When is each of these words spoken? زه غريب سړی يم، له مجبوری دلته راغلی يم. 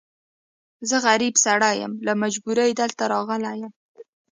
زه 0.89 0.97
غريب 1.07 1.33
سړی 1.45 1.73
يم، 1.83 1.93
له 2.05 2.13
مجبوری 2.23 2.71
دلته 2.81 3.03
راغلی 3.13 3.55
يم. 3.63 3.73